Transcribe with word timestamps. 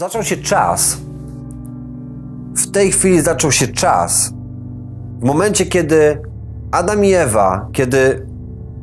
zaczął 0.00 0.22
się 0.22 0.36
czas. 0.36 0.98
W 2.56 2.70
tej 2.70 2.92
chwili 2.92 3.20
zaczął 3.20 3.52
się 3.52 3.68
czas. 3.68 4.32
W 5.20 5.24
momencie, 5.24 5.66
kiedy 5.66 6.22
Adam 6.70 7.04
i 7.04 7.12
Ewa, 7.12 7.68
kiedy 7.72 8.26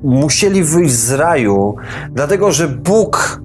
musieli 0.03 0.63
wyjść 0.63 0.95
z 0.95 1.11
raju, 1.11 1.75
dlatego 2.11 2.51
że 2.51 2.67
Bóg 2.67 3.41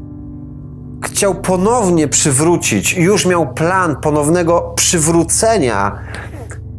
chciał 1.05 1.35
ponownie 1.35 2.09
przywrócić, 2.09 2.93
już 2.93 3.27
miał 3.27 3.55
plan 3.55 3.97
ponownego 3.97 4.73
przywrócenia 4.77 5.99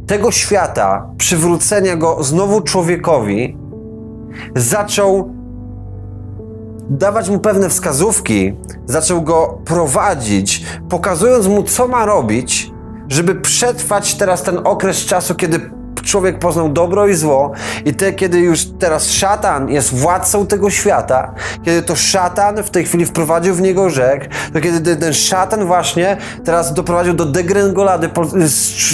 tego 0.07 0.31
świata, 0.31 1.07
przywrócenia 1.17 1.95
go 1.95 2.23
znowu 2.23 2.61
człowiekowi, 2.61 3.57
zaczął 4.55 5.33
dawać 6.89 7.29
mu 7.29 7.39
pewne 7.39 7.69
wskazówki, 7.69 8.55
zaczął 8.85 9.21
go 9.21 9.61
prowadzić, 9.65 10.65
pokazując 10.89 11.47
mu, 11.47 11.63
co 11.63 11.87
ma 11.87 12.05
robić, 12.05 12.71
żeby 13.09 13.35
przetrwać 13.35 14.15
teraz 14.15 14.43
ten 14.43 14.59
okres 14.63 14.97
czasu, 14.97 15.35
kiedy 15.35 15.59
człowiek 16.03 16.39
poznał 16.39 16.69
dobro 16.69 17.07
i 17.07 17.13
zło 17.13 17.51
i 17.85 17.93
te, 17.93 18.13
kiedy 18.13 18.39
już 18.39 18.65
teraz 18.65 19.09
szatan 19.09 19.69
jest 19.69 19.93
władcą 19.93 20.47
tego 20.47 20.69
świata, 20.69 21.33
kiedy 21.63 21.81
to 21.81 21.95
szatan 21.95 22.63
w 22.63 22.69
tej 22.69 22.85
chwili 22.85 23.05
wprowadził 23.05 23.55
w 23.55 23.61
niego 23.61 23.89
rzek, 23.89 24.29
to 24.53 24.61
kiedy 24.61 24.95
ten 24.95 25.13
szatan 25.13 25.65
właśnie 25.65 26.17
teraz 26.45 26.73
doprowadził 26.73 27.13
do 27.13 27.25
degrengolady 27.25 28.09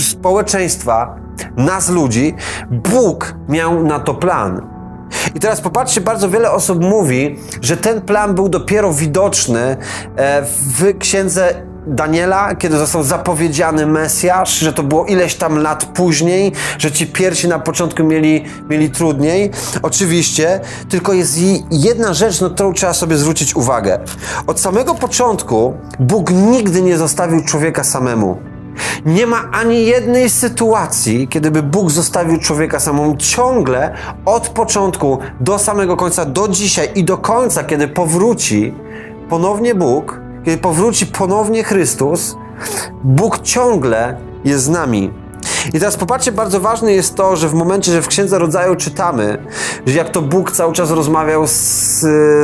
społeczeństwa, 0.09 1.15
nas 1.57 1.90
ludzi, 1.90 2.35
Bóg 2.71 3.35
miał 3.49 3.84
na 3.84 3.99
to 3.99 4.13
plan. 4.13 4.79
I 5.36 5.40
teraz 5.40 5.62
popatrzcie, 5.62 6.02
bardzo 6.02 6.30
wiele 6.30 6.52
osób 6.52 6.84
mówi, 6.84 7.40
że 7.62 7.77
ten 7.77 8.02
plan 8.02 8.35
był 8.35 8.49
dopiero 8.49 8.94
widoczny 8.94 9.77
e, 10.16 10.41
w 10.46 10.98
księdze 10.99 11.70
Daniela, 11.88 12.55
kiedy 12.55 12.77
został 12.77 13.04
zapowiedziany 13.04 13.86
Mesjasz, 13.86 14.60
że 14.60 14.74
to 14.74 14.84
było 14.84 15.05
ileś 15.05 15.36
tam 15.36 15.58
lat 15.58 15.86
później, 15.86 16.52
że 16.77 16.91
ci 16.91 17.08
pierwsi 17.08 17.48
na 17.48 17.60
początku 17.60 18.04
mieli, 18.04 18.46
mieli 18.70 18.90
trudniej. 18.90 19.52
Oczywiście, 19.82 20.60
tylko 20.90 21.13
jest 21.13 21.38
jedna 21.71 22.14
rzecz, 22.14 22.41
na 22.41 22.49
którą 22.49 22.74
trzeba 22.74 22.93
sobie 22.93 23.18
zwrócić 23.18 23.55
uwagę. 23.55 23.99
Od 24.48 24.60
samego 24.60 24.96
początku 24.96 25.74
Bóg 25.99 26.32
nigdy 26.32 26.82
nie 26.82 26.98
zostawił 26.98 27.46
człowieka 27.46 27.84
samemu. 27.84 28.38
Nie 29.05 29.27
ma 29.27 29.49
ani 29.52 29.85
jednej 29.85 30.30
sytuacji, 30.30 31.27
kiedy 31.27 31.52
by 31.52 31.63
Bóg 31.63 31.91
zostawił 31.91 32.40
człowieka 32.40 32.80
samemu. 32.80 33.18
Ciągle 33.18 33.94
od 34.26 34.49
początku 34.49 35.20
do 35.40 35.60
samego 35.60 35.98
końca, 35.98 36.26
do 36.26 36.48
dzisiaj 36.48 36.90
i 36.96 37.04
do 37.04 37.18
końca, 37.18 37.63
kiedy 37.63 37.88
powróci 37.88 38.74
ponownie 39.30 39.76
Bóg, 39.76 40.20
kiedy 40.46 40.58
powróci 40.58 41.05
ponownie 41.08 41.63
Chrystus, 41.63 42.36
Bóg 43.04 43.40
ciągle 43.40 44.18
jest 44.44 44.63
z 44.63 44.70
nami. 44.70 45.18
I 45.74 45.79
teraz 45.79 45.98
popatrzcie, 45.98 46.32
bardzo 46.32 46.60
ważne 46.60 46.93
jest 46.93 47.15
to, 47.15 47.35
że 47.35 47.48
w 47.48 47.54
momencie, 47.54 47.91
że 47.91 48.02
w 48.02 48.07
Księdze 48.07 48.40
Rodzaju 48.40 48.76
czytamy, 48.76 49.38
że 49.85 49.98
jak 49.98 50.10
to 50.10 50.21
Bóg 50.21 50.52
cały 50.52 50.74
czas 50.74 50.91
rozmawiał 50.91 51.48
z, 51.48 51.99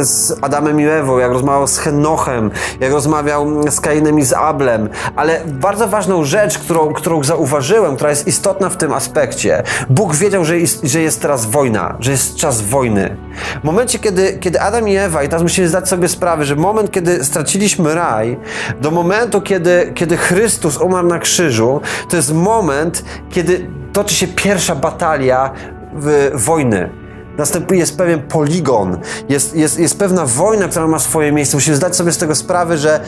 z 0.08 0.38
Adamem 0.42 0.82
i 0.82 0.86
Ewą, 0.86 1.18
jak 1.18 1.32
rozmawiał 1.32 1.68
z 1.68 1.78
Henochem, 1.78 2.52
jak 2.80 2.92
rozmawiał 2.92 3.72
z 3.72 3.80
Kainem 3.80 4.20
i 4.20 4.24
z 4.24 4.34
Ablem, 4.34 4.90
ale 5.16 5.42
bardzo 5.46 5.88
ważną 5.88 6.24
rzecz, 6.24 6.58
którą, 6.58 6.94
którą 6.94 7.24
zauważyłem, 7.24 7.96
która 7.96 8.10
jest 8.10 8.28
istotna 8.28 8.70
w 8.70 8.78
tym 8.78 8.94
aspekcie, 8.94 9.64
Bóg 9.90 10.16
wiedział, 10.16 10.46
że 10.46 10.60
jest, 10.60 10.84
że 10.84 11.02
jest 11.02 11.22
teraz 11.22 11.46
wojna, 11.46 11.98
że 12.00 12.12
jest 12.12 12.36
czas 12.36 12.62
wojny. 12.62 13.18
W 13.62 13.64
momencie, 13.64 14.00
kiedy, 14.00 14.38
kiedy 14.40 14.62
Adam 14.62 14.88
i 14.88 14.96
Ewa, 14.96 15.24
i 15.24 15.30
teraz 15.30 15.44
musimy 15.44 15.68
zdać 15.68 15.90
sobie 15.90 16.08
sprawę, 16.08 16.46
że 16.46 16.56
moment, 16.56 16.92
kiedy 16.92 17.24
straciliśmy 17.24 17.96
raj, 17.96 18.38
do 18.82 18.92
momentu, 18.92 19.42
kiedy, 19.42 19.92
kiedy 19.96 20.18
Chrystus 20.18 20.78
umarł 20.78 21.08
na 21.08 21.20
krzyżu, 21.20 21.82
to 22.10 22.18
jest 22.18 22.34
moment, 22.34 23.05
kiedy 23.30 23.68
toczy 23.94 24.16
się 24.16 24.28
pierwsza 24.28 24.76
batalia 24.76 25.52
w, 25.94 26.32
wojny. 26.34 26.90
Następuje 27.38 27.80
jest 27.80 27.98
pewien 27.98 28.22
poligon, 28.22 28.98
jest, 29.30 29.56
jest, 29.56 29.80
jest 29.80 30.00
pewna 30.00 30.26
wojna, 30.26 30.68
która 30.68 30.88
ma 30.88 31.00
swoje 31.00 31.32
miejsce. 31.32 31.58
Musimy 31.58 31.76
zdać 31.76 31.96
sobie 31.96 32.12
z 32.12 32.18
tego 32.18 32.36
sprawę, 32.36 32.78
że 32.78 33.00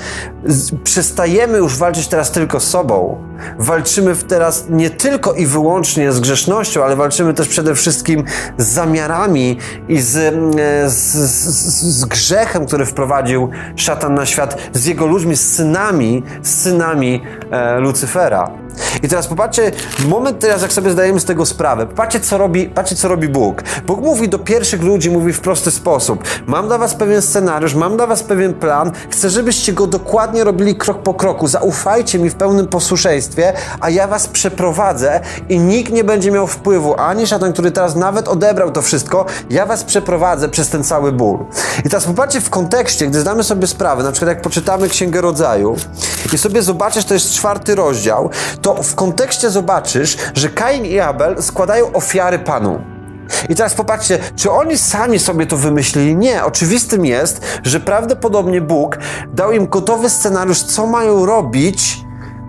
z, 0.46 0.72
przestajemy 0.84 1.58
już 1.58 1.78
walczyć 1.78 2.08
teraz 2.08 2.32
tylko 2.32 2.60
z 2.60 2.68
sobą. 2.68 3.24
Walczymy 3.60 4.16
teraz 4.16 4.66
nie 4.70 4.90
tylko 4.90 5.34
i 5.34 5.46
wyłącznie 5.46 6.12
z 6.12 6.20
grzesznością, 6.20 6.84
ale 6.84 6.96
walczymy 6.96 7.34
też 7.34 7.48
przede 7.48 7.76
wszystkim 7.76 8.24
z 8.58 8.68
zamiarami 8.68 9.58
i 9.88 10.02
z, 10.02 10.16
e, 10.16 10.90
z, 10.90 11.14
z, 11.14 12.00
z 12.00 12.06
grzechem, 12.06 12.66
który 12.66 12.86
wprowadził 12.86 13.50
szatan 13.76 14.14
na 14.14 14.26
świat, 14.26 14.58
z 14.74 14.86
jego 14.86 15.06
ludźmi, 15.06 15.36
z 15.36 15.56
synami, 15.56 16.24
z 16.42 16.62
synami 16.62 17.24
e, 17.52 17.80
Lucyfera. 17.80 18.52
I 19.04 19.08
teraz 19.08 19.28
popatrzcie, 19.28 19.72
moment 20.08 20.40
teraz, 20.40 20.62
jak 20.62 20.74
sobie 20.74 20.92
zdajemy 20.92 21.20
z 21.20 21.26
tego 21.26 21.46
sprawę, 21.46 21.88
patrzcie, 21.88 22.20
co 22.20 22.38
robi, 22.38 22.66
patrzcie, 22.66 22.96
co 22.96 23.08
robi 23.08 23.30
Bóg. 23.30 23.64
Bóg 23.88 24.02
mówi 24.02 24.30
do 24.30 24.40
pierwszych 24.40 24.82
ludzi, 24.82 25.10
mówi 25.10 25.34
w 25.34 25.40
prosty 25.40 25.72
sposób. 25.72 26.24
Mam 26.46 26.68
dla 26.68 26.78
was 26.78 26.96
pewien 26.96 27.22
scenariusz, 27.22 27.76
mam 27.76 27.98
dla 27.98 28.08
was 28.08 28.24
pewien 28.24 28.54
plan, 28.54 28.92
chcę, 29.10 29.30
żebyście 29.30 29.74
go 29.74 29.88
dokładnie 29.88 30.44
robili 30.44 30.76
krok 30.76 31.04
po 31.04 31.14
kroku. 31.14 31.48
Zaufajcie 31.48 32.20
mi 32.20 32.30
w 32.30 32.36
pełnym 32.36 32.68
posłuszeństwie, 32.68 33.54
a 33.80 33.90
ja 33.90 34.08
was 34.08 34.28
przeprowadzę 34.28 35.20
i 35.50 35.60
nikt 35.60 35.92
nie 35.92 36.04
będzie 36.04 36.32
miał 36.32 36.48
wpływu, 36.48 36.96
ani 37.00 37.28
szatan, 37.28 37.54
który 37.54 37.72
teraz 37.72 37.96
nawet 37.96 38.28
odebrał 38.28 38.72
to 38.72 38.82
wszystko, 38.82 39.26
ja 39.50 39.66
was 39.66 39.84
przeprowadzę 39.84 40.50
przez 40.50 40.70
ten 40.70 40.84
cały 40.84 41.12
ból. 41.12 41.40
I 41.86 41.90
teraz 41.90 42.06
popatrzcie 42.06 42.42
w 42.42 42.50
kontekście, 42.50 43.08
gdy 43.08 43.20
zdamy 43.20 43.44
sobie 43.44 43.68
sprawę, 43.68 44.04
na 44.04 44.12
przykład 44.12 44.30
jak 44.30 44.42
poczytamy 44.42 44.90
Księgę 44.90 45.22
Rodzaju 45.22 45.76
i 46.34 46.38
sobie 46.38 46.62
zobaczysz, 46.62 47.06
to 47.06 47.14
jest 47.14 47.32
czwarty 47.32 47.76
rozdział, 47.76 48.30
to 48.62 48.67
w 48.74 48.96
kontekście 48.96 49.50
zobaczysz, 49.50 50.18
że 50.34 50.50
Kain 50.50 50.86
i 50.86 51.00
Abel 51.00 51.44
składają 51.44 51.94
ofiary 51.94 52.40
Panu. 52.40 52.82
I 53.50 53.56
teraz 53.56 53.74
popatrzcie, 53.74 54.20
czy 54.36 54.52
oni 54.52 54.78
sami 54.78 55.20
sobie 55.20 55.46
to 55.46 55.58
wymyślili? 55.58 56.16
Nie. 56.16 56.46
Oczywistym 56.46 57.06
jest, 57.06 57.42
że 57.64 57.80
prawdopodobnie 57.80 58.62
Bóg 58.62 58.98
dał 59.34 59.52
im 59.52 59.68
gotowy 59.68 60.10
scenariusz, 60.10 60.64
co 60.64 60.88
mają 60.88 61.26
robić, 61.26 62.07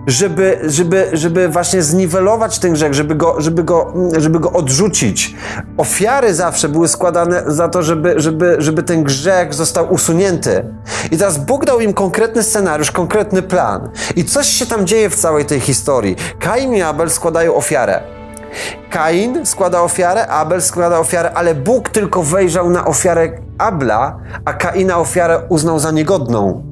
żeby, 0.09 0.59
żeby, 0.63 1.09
żeby 1.13 1.49
właśnie 1.49 1.81
zniwelować 1.81 2.59
ten 2.59 2.73
grzech, 2.73 2.93
żeby 2.93 3.15
go, 3.15 3.35
żeby, 3.41 3.63
go, 3.63 3.93
żeby 4.17 4.39
go 4.39 4.51
odrzucić. 4.51 5.35
Ofiary 5.77 6.33
zawsze 6.33 6.69
były 6.69 6.87
składane 6.87 7.43
za 7.47 7.67
to, 7.69 7.83
żeby, 7.83 8.13
żeby, 8.17 8.55
żeby 8.59 8.83
ten 8.83 9.03
grzech 9.03 9.53
został 9.53 9.93
usunięty. 9.93 10.65
I 11.11 11.17
teraz 11.17 11.37
Bóg 11.37 11.65
dał 11.65 11.79
im 11.79 11.93
konkretny 11.93 12.43
scenariusz, 12.43 12.91
konkretny 12.91 13.41
plan. 13.41 13.89
I 14.15 14.25
coś 14.25 14.47
się 14.47 14.65
tam 14.65 14.87
dzieje 14.87 15.09
w 15.09 15.15
całej 15.15 15.45
tej 15.45 15.59
historii. 15.59 16.15
Kain 16.39 16.73
i 16.73 16.81
Abel 16.81 17.09
składają 17.09 17.55
ofiarę. 17.55 18.01
Kain 18.89 19.45
składa 19.45 19.81
ofiarę, 19.81 20.27
Abel 20.27 20.61
składa 20.61 20.99
ofiarę, 20.99 21.31
ale 21.33 21.55
Bóg 21.55 21.89
tylko 21.89 22.23
wejrzał 22.23 22.69
na 22.69 22.85
ofiarę 22.85 23.29
Abla, 23.57 24.19
a 24.45 24.53
Kaina 24.53 24.97
ofiarę 24.97 25.41
uznał 25.49 25.79
za 25.79 25.91
niegodną. 25.91 26.68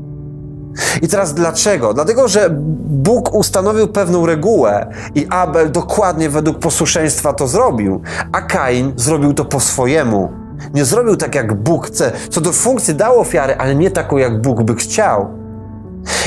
I 1.01 1.07
teraz 1.07 1.33
dlaczego? 1.33 1.93
Dlatego, 1.93 2.27
że 2.27 2.49
Bóg 2.89 3.33
ustanowił 3.33 3.87
pewną 3.87 4.25
regułę 4.25 4.87
i 5.15 5.27
Abel 5.29 5.71
dokładnie 5.71 6.29
według 6.29 6.59
posłuszeństwa 6.59 7.33
to 7.33 7.47
zrobił, 7.47 8.01
a 8.31 8.41
Kain 8.41 8.93
zrobił 8.95 9.33
to 9.33 9.45
po 9.45 9.59
swojemu. 9.59 10.31
Nie 10.73 10.85
zrobił 10.85 11.15
tak, 11.15 11.35
jak 11.35 11.53
Bóg 11.53 11.87
chce. 11.87 12.11
Co 12.29 12.41
do 12.41 12.51
funkcji 12.51 12.95
dał 12.95 13.19
ofiarę, 13.19 13.57
ale 13.57 13.75
nie 13.75 13.91
taką, 13.91 14.17
jak 14.17 14.41
Bóg 14.41 14.63
by 14.63 14.75
chciał. 14.75 15.36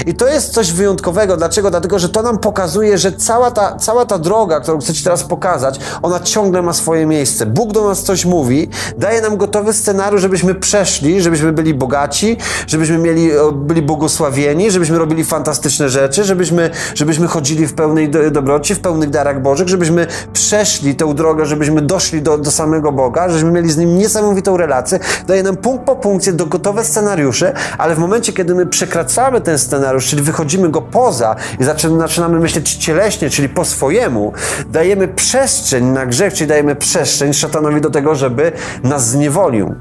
I 0.07 0.15
to 0.15 0.29
jest 0.29 0.53
coś 0.53 0.73
wyjątkowego. 0.73 1.37
Dlaczego? 1.37 1.71
Dlatego, 1.71 1.99
że 1.99 2.09
to 2.09 2.23
nam 2.23 2.39
pokazuje, 2.39 2.99
że 2.99 3.13
cała 3.13 3.51
ta, 3.51 3.77
cała 3.77 4.07
ta 4.07 4.19
droga, 4.19 4.61
którą 4.61 4.79
chcę 4.79 4.95
Ci 4.95 5.05
teraz 5.05 5.25
pokazać, 5.25 5.81
ona 6.03 6.21
ciągle 6.21 6.63
ma 6.63 6.73
swoje 6.73 7.07
miejsce. 7.07 7.47
Bóg 7.47 7.73
do 7.73 7.89
nas 7.89 8.03
coś 8.03 8.25
mówi, 8.25 8.69
daje 8.99 9.21
nam 9.21 9.37
gotowy 9.37 9.73
scenariusz, 9.73 10.21
żebyśmy 10.23 10.55
przeszli, 10.55 11.23
żebyśmy 11.23 11.53
byli 11.53 11.75
bogaci, 11.75 12.37
żebyśmy 12.67 12.99
mieli, 12.99 13.31
byli 13.53 13.83
błogosławieni, 13.83 14.71
żebyśmy 14.71 14.99
robili 14.99 15.25
fantastyczne 15.25 15.89
rzeczy, 15.89 16.25
żebyśmy, 16.25 16.71
żebyśmy 16.95 17.27
chodzili 17.27 17.67
w 17.67 17.75
pełnej 17.75 18.11
dobroci, 18.31 18.75
w 18.75 18.81
pełnych 18.81 19.11
darach 19.11 19.43
Bożych, 19.43 19.69
żebyśmy 19.69 20.07
przeszli 20.33 20.95
tę 20.95 21.15
drogę, 21.15 21.47
żebyśmy 21.47 21.83
doszli 21.83 22.23
do, 22.23 22.39
do 22.39 22.51
samego 22.51 22.93
Boga, 22.93 23.29
żebyśmy 23.29 23.51
mieli 23.51 23.71
z 23.71 23.77
Nim 23.77 23.99
niesamowitą 23.99 24.57
relację. 24.57 24.99
Daje 25.27 25.43
nam 25.43 25.57
punkt 25.57 25.85
po 25.85 25.97
punkcie 25.97 26.33
do 26.33 26.47
gotowe 26.47 26.85
scenariusze, 26.85 27.53
ale 27.79 27.95
w 27.95 27.99
momencie, 27.99 28.33
kiedy 28.33 28.55
my 28.55 28.67
przekraczamy 28.67 29.41
ten 29.41 29.59
scenariusz, 29.59 29.90
czyli 29.99 30.23
wychodzimy 30.23 30.69
go 30.69 30.83
poza 30.83 31.37
i 31.61 31.65
zaczynamy 31.65 32.41
myśleć 32.41 32.75
cieleśnie, 32.75 33.31
czyli 33.31 33.49
po 33.49 33.65
swojemu, 33.65 34.33
dajemy 34.69 35.09
przestrzeń 35.09 35.85
na 35.85 36.07
grzech, 36.07 36.35
czyli 36.35 36.49
dajemy 36.49 36.77
przestrzeń 36.77 37.33
szatanowi 37.33 37.81
do 37.81 37.91
tego, 37.91 38.15
żeby 38.15 38.53
nas 38.83 39.09
zniewolił. 39.09 39.75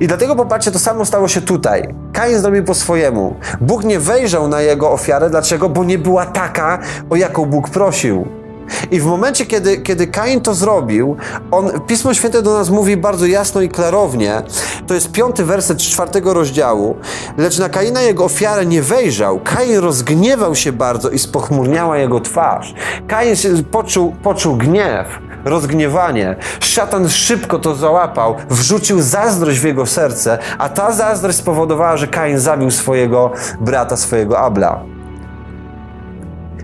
I 0.00 0.06
dlatego 0.06 0.36
popatrzcie, 0.36 0.70
to 0.70 0.78
samo 0.78 1.04
stało 1.04 1.28
się 1.28 1.40
tutaj. 1.40 1.94
Kain 2.12 2.38
zrobił 2.38 2.64
po 2.64 2.74
swojemu. 2.74 3.36
Bóg 3.60 3.84
nie 3.84 3.98
wejrzał 3.98 4.48
na 4.48 4.60
jego 4.60 4.92
ofiarę. 4.92 5.30
Dlaczego? 5.30 5.68
Bo 5.68 5.84
nie 5.84 5.98
była 5.98 6.26
taka, 6.26 6.78
o 7.10 7.16
jaką 7.16 7.46
Bóg 7.46 7.70
prosił. 7.70 8.45
I 8.90 9.00
w 9.00 9.04
momencie, 9.04 9.46
kiedy, 9.46 9.76
kiedy 9.76 10.06
Kain 10.06 10.40
to 10.40 10.54
zrobił, 10.54 11.16
on, 11.50 11.80
Pismo 11.86 12.14
Święte 12.14 12.42
do 12.42 12.58
nas 12.58 12.70
mówi 12.70 12.96
bardzo 12.96 13.26
jasno 13.26 13.60
i 13.60 13.68
klarownie, 13.68 14.42
to 14.86 14.94
jest 14.94 15.12
piąty 15.12 15.44
werset 15.44 15.78
czwartego 15.78 16.34
rozdziału, 16.34 16.96
lecz 17.36 17.58
na 17.58 17.68
Kaina 17.68 18.02
jego 18.02 18.24
ofiarę 18.24 18.66
nie 18.66 18.82
wejrzał. 18.82 19.40
Kain 19.44 19.78
rozgniewał 19.78 20.54
się 20.54 20.72
bardzo 20.72 21.10
i 21.10 21.18
spochmurniała 21.18 21.98
jego 21.98 22.20
twarz. 22.20 22.74
Kain 23.08 23.36
poczuł, 23.70 24.14
poczuł 24.22 24.56
gniew 24.56 25.06
rozgniewanie. 25.44 26.36
Szatan 26.60 27.08
szybko 27.08 27.58
to 27.58 27.74
załapał, 27.74 28.36
wrzucił 28.50 29.02
zazdrość 29.02 29.60
w 29.60 29.64
jego 29.64 29.86
serce, 29.86 30.38
a 30.58 30.68
ta 30.68 30.92
zazdrość 30.92 31.38
spowodowała, 31.38 31.96
że 31.96 32.06
Kain 32.06 32.38
zabił 32.38 32.70
swojego 32.70 33.32
brata, 33.60 33.96
swojego 33.96 34.38
Abla. 34.38 34.95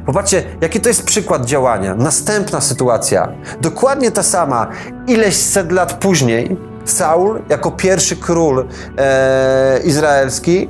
Popatrzcie, 0.07 0.43
jaki 0.61 0.81
to 0.81 0.89
jest 0.89 1.05
przykład 1.05 1.45
działania. 1.45 1.95
Następna 1.95 2.61
sytuacja. 2.61 3.29
Dokładnie 3.61 4.11
ta 4.11 4.23
sama. 4.23 4.67
Ileś 5.07 5.37
set 5.37 5.73
lat 5.73 5.93
później 5.93 6.57
Saul, 6.85 7.43
jako 7.49 7.71
pierwszy 7.71 8.17
król 8.17 8.69
e, 8.99 9.81
izraelski, 9.85 10.69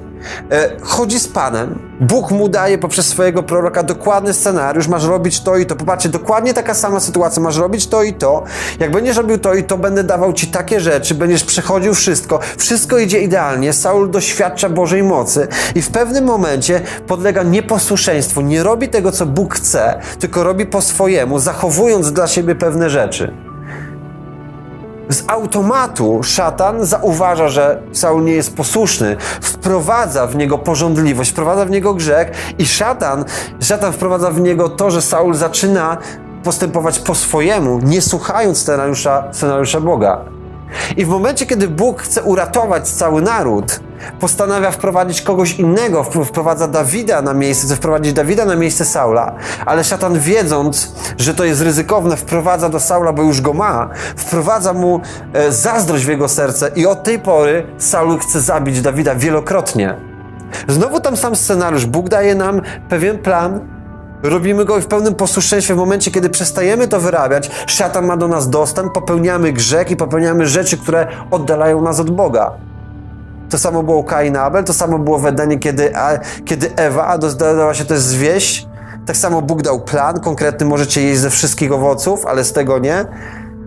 chodzi 0.83 1.21
z 1.21 1.29
Panem. 1.29 1.79
Bóg 2.01 2.31
mu 2.31 2.49
daje 2.49 2.79
poprzez 2.79 3.07
swojego 3.07 3.43
proroka 3.43 3.83
dokładny 3.83 4.35
scenariusz, 4.35 4.89
masz 4.89 5.05
robić 5.05 5.41
to 5.41 5.57
i 5.57 5.67
to. 5.67 5.77
Popatrzcie, 5.77 6.09
dokładnie 6.09 6.55
taka 6.55 6.75
sama 6.75 7.01
sytuacja, 7.01 7.43
masz 7.43 7.57
robić 7.57 7.87
to 7.87 8.03
i 8.03 8.15
to. 8.15 8.45
Jak 8.81 8.91
będziesz 8.91 9.17
robił 9.17 9.39
to 9.39 9.55
i 9.55 9.65
to, 9.65 9.79
będę 9.79 10.05
dawał 10.05 10.33
ci 10.33 10.47
takie 10.47 10.81
rzeczy, 10.81 11.15
będziesz 11.15 11.45
przechodził 11.45 11.95
wszystko. 11.95 12.41
Wszystko 12.57 12.99
idzie 12.99 13.21
idealnie. 13.21 13.73
Saul 13.73 14.11
doświadcza 14.11 14.69
Bożej 14.69 15.03
mocy 15.03 15.49
i 15.75 15.83
w 15.83 15.89
pewnym 15.89 16.25
momencie 16.25 16.81
podlega 17.07 17.43
nieposłuszeństwu. 17.43 18.41
Nie 18.41 18.63
robi 18.63 18.89
tego, 18.89 19.13
co 19.13 19.27
Bóg 19.27 19.55
chce, 19.55 20.01
tylko 20.19 20.45
robi 20.45 20.67
po 20.67 20.81
swojemu, 20.81 21.39
zachowując 21.39 22.13
dla 22.13 22.27
siebie 22.27 22.55
pewne 22.55 22.91
rzeczy 22.91 23.52
z 25.13 25.25
automatu 25.27 26.23
szatan 26.23 26.87
zauważa, 26.87 27.49
że 27.49 27.83
Saul 27.93 28.25
nie 28.25 28.33
jest 28.33 28.57
posłuszny, 28.57 29.17
wprowadza 29.41 30.27
w 30.27 30.37
niego 30.37 30.59
porządliwość, 30.59 31.31
wprowadza 31.31 31.65
w 31.65 31.71
niego 31.71 31.95
grzech 31.95 32.31
i 32.59 32.67
szatan, 32.67 33.25
szatan 33.61 33.93
wprowadza 33.93 34.31
w 34.31 34.41
niego 34.41 34.69
to, 34.69 34.91
że 34.91 35.03
Saul 35.03 35.35
zaczyna 35.35 35.97
postępować 36.45 36.99
po 36.99 37.15
swojemu, 37.15 37.79
nie 37.79 38.03
słuchając 38.03 38.59
scenariusza, 38.59 39.25
scenariusza 39.33 39.81
Boga. 39.81 40.25
I 40.97 41.05
w 41.05 41.09
momencie, 41.09 41.47
kiedy 41.47 41.69
Bóg 41.69 42.03
chce 42.03 42.23
uratować 42.23 42.89
cały 42.89 43.23
naród, 43.23 43.81
postanawia 44.21 44.71
wprowadzić 44.71 45.23
kogoś 45.23 45.55
innego, 45.55 46.05
wprowadza 46.05 46.69
Dawida 46.69 47.23
na 47.23 47.35
miejsce, 47.35 47.67
chce 47.67 47.77
wprowadzić 47.77 48.13
Dawida 48.13 48.45
na 48.45 48.57
miejsce 48.57 48.85
Saula, 48.85 49.35
ale 49.67 49.85
szatan 49.85 50.19
wiedząc, 50.19 50.93
że 51.19 51.35
to 51.35 51.45
jest 51.45 51.63
ryzykowne, 51.63 52.17
wprowadza 52.17 52.69
do 52.69 52.81
Saula, 52.81 53.13
bo 53.13 53.23
już 53.23 53.41
go 53.41 53.53
ma, 53.53 53.89
wprowadza 54.17 54.73
mu 54.73 55.01
e, 55.33 55.53
zazdrość 55.53 56.05
w 56.05 56.09
jego 56.09 56.29
serce 56.29 56.71
i 56.77 56.87
od 56.87 57.03
tej 57.03 57.19
pory 57.19 57.67
Saul 57.79 58.19
chce 58.19 58.41
zabić 58.41 58.81
Dawida 58.81 59.15
wielokrotnie. 59.15 59.97
Znowu 60.69 61.01
tam 61.01 61.17
sam 61.17 61.37
scenariusz. 61.37 61.87
Bóg 61.87 62.09
daje 62.09 62.35
nam 62.35 62.61
pewien 62.89 63.19
plan, 63.19 63.61
Robimy 64.23 64.65
go 64.65 64.81
w 64.81 64.87
pełnym 64.87 65.15
posłuszeństwie 65.15 65.75
w 65.75 65.77
momencie, 65.77 66.11
kiedy 66.11 66.31
przestajemy 66.31 66.89
to 66.89 67.01
wyrabiać. 67.01 67.51
Szatan 67.67 68.07
ma 68.07 68.17
do 68.17 68.29
nas 68.29 68.51
dostęp, 68.51 68.93
popełniamy 68.93 69.53
grzech 69.53 69.91
i 69.91 69.97
popełniamy 69.97 70.47
rzeczy, 70.47 70.79
które 70.79 71.07
oddalają 71.31 71.83
nas 71.83 72.01
od 72.01 72.11
Boga. 72.11 72.53
To 73.53 73.59
samo 73.59 73.83
było 73.83 73.97
u 73.97 74.05
Kaina 74.05 74.43
Abel, 74.43 74.65
to 74.65 74.73
samo 74.73 74.99
było 74.99 75.19
w 75.19 75.27
Edenie, 75.27 75.59
kiedy, 75.59 75.97
a, 75.97 76.19
kiedy 76.45 76.75
Ewa 76.77 77.19
dodała 77.19 77.75
się 77.75 77.85
też 77.85 78.01
zwieść. 78.01 78.67
Tak 79.07 79.17
samo 79.17 79.43
Bóg 79.43 79.63
dał 79.63 79.81
plan 79.81 80.21
konkretny, 80.21 80.67
możecie 80.67 81.03
jeść 81.03 81.21
ze 81.21 81.31
wszystkich 81.31 81.73
owoców, 81.73 82.27
ale 82.27 82.45
z 82.45 82.53
tego 82.53 82.79
nie. 82.79 83.05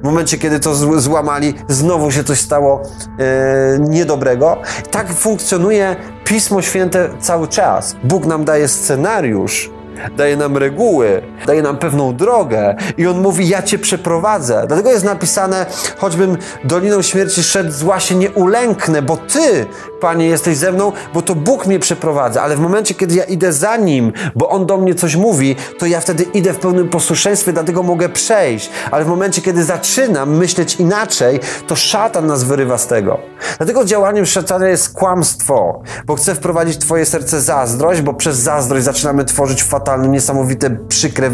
W 0.02 0.04
momencie, 0.04 0.38
kiedy 0.38 0.60
to 0.60 0.76
złamali, 1.00 1.54
znowu 1.68 2.12
się 2.12 2.24
coś 2.24 2.40
stało 2.40 2.82
e, 2.84 3.80
niedobrego. 3.80 4.58
Tak 4.92 5.14
funkcjonuje 5.14 5.96
Pismo 6.24 6.62
Święte 6.62 7.10
cały 7.20 7.48
czas. 7.48 7.96
Bóg 8.04 8.26
nam 8.26 8.46
daje 8.46 8.68
scenariusz, 8.68 9.72
daje 10.18 10.38
nam 10.38 10.58
reguły, 10.58 11.22
daje 11.48 11.62
nam 11.62 11.78
pewną 11.78 12.16
drogę 12.16 12.76
i 12.98 13.08
on 13.08 13.22
mówi: 13.22 13.48
Ja 13.48 13.62
cię 13.62 13.80
przeprowadzę. 13.80 14.64
Dlatego 14.68 14.92
jest 14.92 15.06
napisane: 15.06 15.66
choćbym 15.98 16.38
doliną 16.64 17.02
śmierci 17.02 17.44
szedł, 17.44 17.72
zła 17.72 18.00
się 18.00 18.16
nie 18.16 18.32
ulęknę, 18.32 19.02
bo 19.02 19.18
ty, 19.18 19.66
panie, 20.06 20.28
jesteś 20.28 20.58
ze 20.58 20.72
mną, 20.72 20.92
bo 21.14 21.22
to 21.22 21.36
Bóg 21.36 21.68
mnie 21.68 21.80
przeprowadza. 21.80 22.42
Ale 22.42 22.56
w 22.56 22.60
momencie, 22.60 22.94
kiedy 22.94 23.16
ja 23.16 23.24
idę 23.24 23.54
za 23.54 23.78
nim, 23.78 24.14
bo 24.36 24.50
on 24.50 24.66
do 24.66 24.78
mnie 24.78 24.96
coś 24.96 25.16
mówi, 25.16 25.56
to 25.80 25.86
ja 25.86 26.00
wtedy 26.00 26.24
idę 26.24 26.54
w 26.54 26.60
pełnym 26.60 26.90
posłuszeństwie, 26.90 27.54
dlatego 27.54 27.84
mogę 27.84 28.10
przejść. 28.10 28.70
Ale 28.92 29.06
w 29.06 29.08
momencie, 29.08 29.42
kiedy 29.42 29.64
zaczynam 29.64 30.38
myśleć 30.38 30.76
inaczej, 30.76 31.40
to 31.68 31.76
szatan 31.76 32.28
nas 32.28 32.44
wyrywa 32.44 32.78
z 32.78 32.88
tego. 32.88 33.18
Dlatego 33.58 33.86
działaniem 33.86 34.26
szatana 34.26 34.68
jest 34.68 34.94
kłamstwo, 34.94 35.82
bo 36.06 36.16
chce 36.16 36.36
wprowadzić 36.36 36.78
twoje 36.78 37.06
serce 37.06 37.42
zazdrość, 37.42 38.02
bo 38.02 38.14
przez 38.14 38.38
zazdrość 38.38 38.86
zaczynamy 38.86 39.26
tworzyć 39.26 39.64
fatalne 39.64 40.08
niesamowite, 40.08 40.70
przykre, 40.88 41.32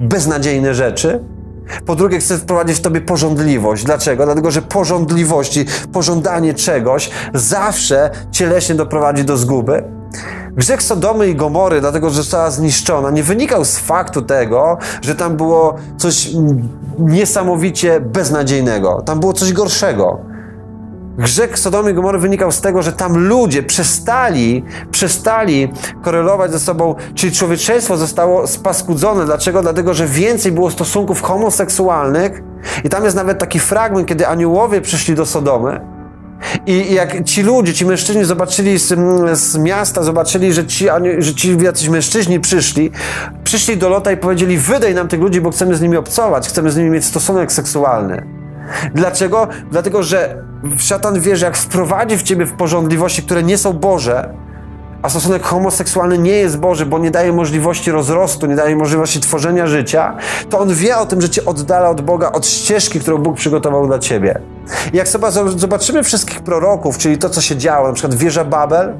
beznadziejne 0.00 0.74
rzeczy. 0.74 1.24
Po 1.86 1.96
drugie, 1.96 2.18
chcę 2.18 2.38
wprowadzić 2.38 2.76
w 2.76 2.80
tobie 2.80 3.00
porządliwość. 3.00 3.84
Dlaczego? 3.84 4.24
Dlatego, 4.24 4.50
że 4.50 4.62
porządliwości, 4.62 5.64
pożądanie 5.92 6.54
czegoś 6.54 7.10
zawsze 7.34 8.10
cieleśnie 8.30 8.74
doprowadzi 8.74 9.24
do 9.24 9.36
zguby. 9.36 9.84
Grzech 10.56 10.82
Sodomy 10.82 11.28
i 11.28 11.34
Gomory, 11.34 11.80
dlatego 11.80 12.10
że 12.10 12.16
została 12.16 12.50
zniszczona, 12.50 13.10
nie 13.10 13.22
wynikał 13.22 13.64
z 13.64 13.78
faktu 13.78 14.22
tego, 14.22 14.78
że 15.02 15.14
tam 15.14 15.36
było 15.36 15.74
coś 15.96 16.30
niesamowicie 16.98 18.00
beznadziejnego. 18.00 19.02
Tam 19.06 19.20
było 19.20 19.32
coś 19.32 19.52
gorszego. 19.52 20.31
Grzech 21.18 21.58
Sodomy 21.58 21.90
i 21.90 21.94
Gomory 21.94 22.18
wynikał 22.18 22.52
z 22.52 22.60
tego, 22.60 22.82
że 22.82 22.92
tam 22.92 23.18
ludzie 23.18 23.62
przestali, 23.62 24.64
przestali 24.90 25.72
korelować 26.02 26.52
ze 26.52 26.58
sobą, 26.60 26.94
czyli 27.14 27.32
człowieczeństwo 27.32 27.96
zostało 27.96 28.46
spaskudzone. 28.46 29.24
Dlaczego? 29.24 29.62
Dlatego, 29.62 29.94
że 29.94 30.06
więcej 30.06 30.52
było 30.52 30.70
stosunków 30.70 31.22
homoseksualnych 31.22 32.42
i 32.84 32.88
tam 32.88 33.04
jest 33.04 33.16
nawet 33.16 33.38
taki 33.38 33.60
fragment, 33.60 34.08
kiedy 34.08 34.26
aniołowie 34.26 34.80
przyszli 34.80 35.14
do 35.14 35.26
Sodomy 35.26 35.80
i 36.66 36.94
jak 36.94 37.24
ci 37.24 37.42
ludzie, 37.42 37.74
ci 37.74 37.86
mężczyźni 37.86 38.24
zobaczyli 38.24 38.78
z, 38.78 38.94
z 39.38 39.58
miasta, 39.58 40.02
zobaczyli, 40.02 40.52
że 40.52 40.66
ci, 40.66 40.86
że 41.18 41.34
ci 41.34 41.56
jacyś 41.58 41.88
mężczyźni 41.88 42.40
przyszli, 42.40 42.90
przyszli 43.44 43.76
do 43.76 43.88
Lota 43.88 44.12
i 44.12 44.16
powiedzieli, 44.16 44.58
wydaj 44.58 44.94
nam 44.94 45.08
tych 45.08 45.20
ludzi, 45.20 45.40
bo 45.40 45.50
chcemy 45.50 45.74
z 45.74 45.80
nimi 45.80 45.96
obcować, 45.96 46.48
chcemy 46.48 46.70
z 46.70 46.76
nimi 46.76 46.90
mieć 46.90 47.04
stosunek 47.04 47.52
seksualny. 47.52 48.26
Dlaczego? 48.94 49.48
Dlatego, 49.70 50.02
że 50.02 50.42
szatan 50.78 51.20
wie, 51.20 51.36
że 51.36 51.46
jak 51.46 51.56
wprowadzi 51.56 52.16
w 52.16 52.22
ciebie 52.22 52.46
w 52.46 52.52
porządliwości, 52.52 53.22
które 53.22 53.42
nie 53.42 53.58
są 53.58 53.72
Boże, 53.72 54.34
a 55.02 55.08
stosunek 55.08 55.42
homoseksualny 55.42 56.18
nie 56.18 56.32
jest 56.32 56.58
Boży, 56.58 56.86
bo 56.86 56.98
nie 56.98 57.10
daje 57.10 57.32
możliwości 57.32 57.90
rozrostu, 57.90 58.46
nie 58.46 58.56
daje 58.56 58.76
możliwości 58.76 59.20
tworzenia 59.20 59.66
życia, 59.66 60.16
to 60.50 60.58
on 60.58 60.74
wie 60.74 60.96
o 60.96 61.06
tym, 61.06 61.20
że 61.20 61.30
cię 61.30 61.44
oddala 61.44 61.90
od 61.90 62.00
Boga, 62.00 62.32
od 62.32 62.46
ścieżki, 62.46 63.00
którą 63.00 63.18
Bóg 63.18 63.36
przygotował 63.36 63.86
dla 63.86 63.98
ciebie. 63.98 64.40
I 64.92 64.96
jak 64.96 65.08
sobie 65.08 65.26
zobaczymy 65.56 66.02
wszystkich 66.02 66.40
proroków, 66.40 66.98
czyli 66.98 67.18
to, 67.18 67.30
co 67.30 67.40
się 67.40 67.56
działo, 67.56 67.88
na 67.88 67.94
przykład 67.94 68.14
wieża 68.14 68.44
Babel, 68.44 68.94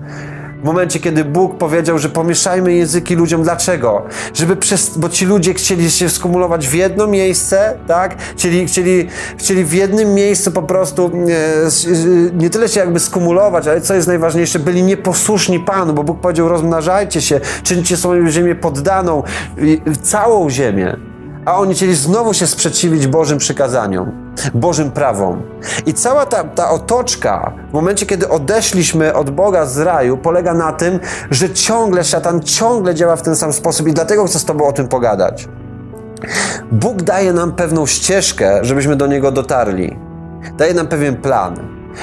w 0.63 0.65
momencie, 0.65 1.01
kiedy 1.01 1.25
Bóg 1.25 1.59
powiedział, 1.59 1.99
że 1.99 2.09
pomieszajmy 2.09 2.75
języki 2.75 3.15
ludziom. 3.15 3.43
Dlaczego? 3.43 4.03
Żeby 4.35 4.57
przez, 4.57 4.99
bo 4.99 5.09
ci 5.09 5.27
ludzie 5.27 5.55
chcieli 5.55 5.91
się 5.91 6.09
skumulować 6.09 6.69
w 6.69 6.75
jedno 6.75 7.07
miejsce, 7.07 7.79
tak? 7.87 8.17
Chcieli, 8.37 8.67
chcieli, 8.67 9.09
chcieli 9.37 9.65
w 9.65 9.73
jednym 9.73 10.15
miejscu 10.15 10.51
po 10.51 10.63
prostu 10.63 11.11
nie, 11.15 11.39
nie 12.35 12.51
tyle 12.51 12.69
się 12.69 12.81
jakby 12.81 13.01
skumulować, 13.01 13.67
ale 13.67 13.81
co 13.81 13.95
jest 13.95 14.09
najważniejsze, 14.09 14.59
byli 14.59 14.83
nieposłuszni 14.83 15.61
Panu, 15.61 15.93
bo 15.93 16.03
Bóg 16.03 16.21
powiedział, 16.21 16.49
rozmnażajcie 16.49 17.23
się, 17.23 17.41
czyńcie 17.63 17.97
swoją 17.97 18.31
ziemię 18.31 18.55
poddaną, 18.55 19.23
całą 20.03 20.51
ziemię. 20.51 20.97
A 21.45 21.59
oni 21.59 21.75
chcieli 21.75 21.95
znowu 21.95 22.35
się 22.35 22.47
sprzeciwić 22.47 23.07
Bożym 23.07 23.39
przykazaniom, 23.39 24.22
Bożym 24.55 24.91
prawom. 24.91 25.43
I 25.87 25.95
cała 25.95 26.27
ta, 26.27 26.45
ta 26.45 26.71
otoczka, 26.71 27.53
w 27.71 27.73
momencie, 27.73 28.07
kiedy 28.07 28.29
odeszliśmy 28.29 29.15
od 29.15 29.31
Boga 29.31 29.67
z 29.67 29.79
raju, 29.79 30.17
polega 30.17 30.55
na 30.55 30.73
tym, 30.73 31.01
że 31.31 31.51
ciągle 31.51 32.05
szatan 32.05 32.43
ciągle 32.43 32.95
działa 32.95 33.17
w 33.17 33.23
ten 33.23 33.37
sam 33.37 33.53
sposób 33.53 33.89
i 33.89 33.93
dlatego 33.93 34.25
chcę 34.25 34.39
z 34.39 34.45
Tobą 34.45 34.67
o 34.67 34.73
tym 34.73 34.89
pogadać. 34.89 35.49
Bóg 36.73 37.03
daje 37.03 37.33
nam 37.33 37.53
pewną 37.53 37.87
ścieżkę, 37.87 38.59
żebyśmy 38.63 38.97
do 38.97 39.07
Niego 39.07 39.33
dotarli. 39.33 39.99
Daje 40.57 40.75
nam 40.75 40.87
pewien 40.87 41.17
plan. 41.17 41.57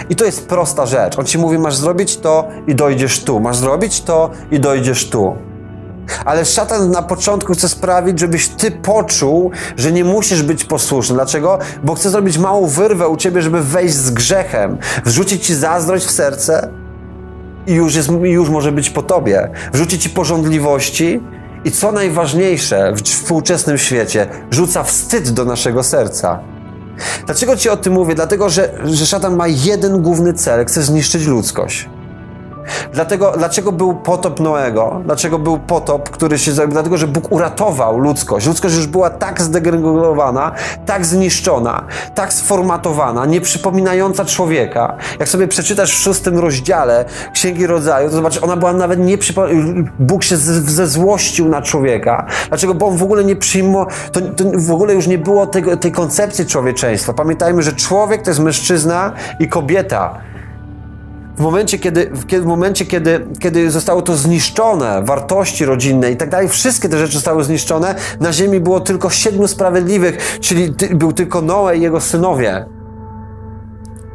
I 0.10 0.16
to 0.16 0.26
jest 0.26 0.48
prosta 0.48 0.86
rzecz. 0.86 1.20
On 1.20 1.26
ci 1.26 1.38
mówi, 1.38 1.58
masz 1.58 1.76
zrobić 1.76 2.18
to 2.18 2.48
i 2.68 2.76
dojdziesz 2.76 3.24
tu. 3.24 3.40
Masz 3.40 3.58
zrobić 3.58 4.02
to 4.02 4.30
i 4.52 4.60
dojdziesz 4.60 5.10
tu. 5.10 5.49
Ale 6.26 6.46
szatan 6.46 6.92
na 6.92 7.02
początku 7.02 7.54
chce 7.54 7.70
sprawić, 7.70 8.20
żebyś 8.20 8.48
ty 8.48 8.72
poczuł, 8.72 9.52
że 9.78 9.92
nie 9.92 10.04
musisz 10.04 10.44
być 10.44 10.64
posłuszny. 10.66 11.16
Dlaczego? 11.16 11.60
Bo 11.84 11.96
chce 11.96 12.10
zrobić 12.10 12.38
małą 12.38 12.68
wyrwę 12.68 13.08
u 13.08 13.18
ciebie, 13.18 13.42
żeby 13.42 13.64
wejść 13.64 13.96
z 13.96 14.12
grzechem, 14.12 14.78
wrzucić 15.06 15.46
ci 15.46 15.56
zazdrość 15.56 16.06
w 16.06 16.12
serce 16.12 16.70
i 17.68 17.74
już, 17.74 17.96
jest, 17.96 18.10
już 18.24 18.50
może 18.50 18.72
być 18.72 18.90
po 18.90 19.02
tobie. 19.02 19.50
Wrzucić 19.74 20.04
ci 20.04 20.10
porządliwości 20.10 21.22
I 21.66 21.72
co 21.72 21.92
najważniejsze 21.92 22.94
w 22.94 23.02
współczesnym 23.02 23.78
świecie, 23.78 24.28
rzuca 24.52 24.84
wstyd 24.84 25.30
do 25.30 25.46
naszego 25.46 25.84
serca. 25.84 26.40
Dlaczego 27.26 27.56
ci 27.56 27.70
o 27.70 27.78
tym 27.78 27.94
mówię? 27.94 28.16
Dlatego, 28.16 28.50
że, 28.50 28.74
że 28.84 29.06
szatan 29.06 29.36
ma 29.36 29.48
jeden 29.48 30.02
główny 30.02 30.34
cel, 30.34 30.66
chce 30.66 30.84
zniszczyć 30.84 31.26
ludzkość. 31.26 31.90
Dlatego, 32.94 33.34
dlaczego 33.38 33.72
był 33.72 33.94
potop 33.94 34.40
Noego? 34.40 35.02
Dlaczego 35.06 35.40
był 35.40 35.60
potop, 35.60 36.10
który 36.10 36.40
się 36.40 36.52
zrobił? 36.52 36.74
Dlatego, 36.74 36.98
że 36.98 37.08
Bóg 37.08 37.32
uratował 37.32 38.00
ludzkość. 38.00 38.48
Ludzkość 38.48 38.76
już 38.76 38.88
była 38.88 39.10
tak 39.10 39.42
zdegenerowana, 39.42 40.52
tak 40.86 41.06
zniszczona, 41.06 41.84
tak 42.16 42.34
sformatowana, 42.34 43.26
nieprzypominająca 43.26 44.26
człowieka. 44.26 44.96
Jak 45.20 45.30
sobie 45.30 45.48
przeczytasz 45.48 45.92
w 45.92 46.00
szóstym 46.00 46.40
rozdziale 46.40 47.06
Księgi 47.34 47.68
Rodzaju, 47.68 48.10
to 48.10 48.16
zobaczysz, 48.16 48.44
ona 48.44 48.58
była 48.58 48.74
nawet 48.74 49.00
nie 49.00 49.18
Bóg 50.00 50.24
się 50.24 50.38
zezłościł 50.38 51.50
na 51.50 51.62
człowieka. 51.62 52.26
Dlaczego? 52.50 52.74
Bo 52.74 52.88
on 52.88 52.98
w 52.98 53.04
ogóle 53.04 53.24
nie 53.24 53.36
przyjmował, 53.36 53.88
to, 54.12 54.22
to, 54.22 54.44
w 54.54 54.72
ogóle 54.72 54.94
już 54.94 55.08
nie 55.08 55.18
było 55.18 55.48
tego, 55.48 55.78
tej 55.78 55.92
koncepcji 55.92 56.46
człowieczeństwa. 56.46 57.14
Pamiętajmy, 57.14 57.64
że 57.64 57.74
człowiek 57.74 58.22
to 58.22 58.30
jest 58.30 58.40
mężczyzna 58.40 59.14
i 59.40 59.48
kobieta 59.48 60.30
w 61.40 61.42
momencie, 61.42 61.80
kiedy, 61.80 62.12
w 62.42 62.46
momencie, 62.46 62.86
kiedy, 62.86 63.28
kiedy 63.40 63.72
zostało 63.72 64.02
to 64.02 64.16
zniszczone, 64.16 65.04
wartości 65.04 65.66
rodzinne 65.66 66.12
i 66.12 66.18
tak 66.18 66.30
dalej, 66.30 66.50
wszystkie 66.50 66.90
te 66.90 66.98
rzeczy 66.98 67.14
zostały 67.14 67.44
zniszczone, 67.44 67.96
na 68.20 68.34
ziemi 68.34 68.60
było 68.60 68.80
tylko 68.80 69.10
siedmiu 69.10 69.48
sprawiedliwych, 69.48 70.40
czyli 70.42 70.74
był 70.92 71.14
tylko 71.14 71.42
Noe 71.42 71.78
i 71.78 71.82
jego 71.82 72.02
synowie. 72.02 72.66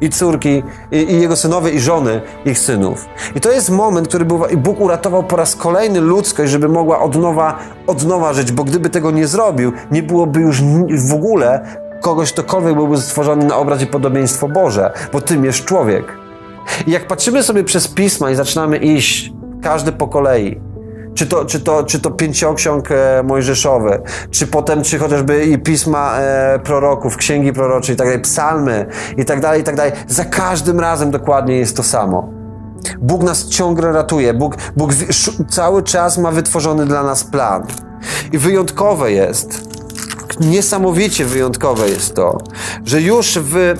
I 0.00 0.10
córki, 0.10 0.62
i, 0.92 0.96
i, 0.96 1.20
jego 1.20 1.36
synowie, 1.36 1.70
i 1.70 1.80
żony 1.80 2.20
ich 2.44 2.58
synów. 2.58 3.06
I 3.34 3.40
to 3.40 3.52
jest 3.52 3.70
moment, 3.70 4.08
który 4.08 4.24
był, 4.24 4.42
Bóg 4.56 4.80
uratował 4.80 5.22
po 5.22 5.36
raz 5.36 5.56
kolejny 5.56 6.00
ludzkość, 6.00 6.52
żeby 6.52 6.68
mogła 6.68 7.00
od 7.00 7.16
nowa, 7.16 7.58
od 7.86 8.06
nowa 8.06 8.32
żyć, 8.32 8.52
bo 8.52 8.64
gdyby 8.64 8.90
tego 8.90 9.10
nie 9.10 9.26
zrobił, 9.26 9.72
nie 9.90 10.02
byłoby 10.02 10.40
już 10.40 10.62
w 11.08 11.12
ogóle 11.14 11.66
kogoś, 12.00 12.32
ktokolwiek 12.32 12.74
byłby 12.74 12.96
stworzony 12.98 13.44
na 13.44 13.56
obraz 13.56 13.82
i 13.82 13.86
podobieństwo 13.86 14.48
Boże, 14.48 14.92
bo 15.12 15.20
tym 15.20 15.44
jest 15.44 15.64
człowiek. 15.64 16.23
I 16.86 16.90
jak 16.90 17.06
patrzymy 17.06 17.42
sobie 17.42 17.64
przez 17.64 17.88
pisma 17.88 18.30
i 18.30 18.34
zaczynamy 18.34 18.76
iść, 18.76 19.32
każdy 19.62 19.92
po 19.92 20.08
kolei, 20.08 20.60
czy 21.14 21.26
to, 21.26 21.44
czy 21.44 21.60
to, 21.60 21.84
czy 21.84 22.00
to 22.00 22.10
pięcioksiąg 22.10 22.90
e, 22.90 23.22
mojżeszowy, 23.22 24.02
czy 24.30 24.46
potem, 24.46 24.82
czy 24.82 24.98
chociażby 24.98 25.44
i 25.44 25.58
pisma 25.58 26.18
e, 26.18 26.58
proroków, 26.58 27.16
księgi 27.16 27.52
prorocze 27.52 27.92
i 27.92 27.96
tak 27.96 28.06
dalej, 28.06 28.22
psalmy 28.22 28.86
i 29.16 29.24
tak 29.24 29.40
dalej, 29.40 29.60
i 29.60 29.64
tak 29.64 29.76
dalej. 29.76 29.92
Za 30.08 30.24
każdym 30.24 30.80
razem 30.80 31.10
dokładnie 31.10 31.56
jest 31.56 31.76
to 31.76 31.82
samo. 31.82 32.30
Bóg 33.00 33.22
nas 33.22 33.48
ciągle 33.48 33.92
ratuje. 33.92 34.34
Bóg, 34.34 34.56
Bóg 34.76 34.90
cały 35.50 35.82
czas 35.82 36.18
ma 36.18 36.30
wytworzony 36.30 36.86
dla 36.86 37.02
nas 37.02 37.24
plan. 37.24 37.66
I 38.32 38.38
wyjątkowe 38.38 39.12
jest, 39.12 39.60
niesamowicie 40.40 41.24
wyjątkowe 41.24 41.88
jest 41.88 42.14
to, 42.14 42.38
że 42.84 43.02
już 43.02 43.38
w, 43.38 43.74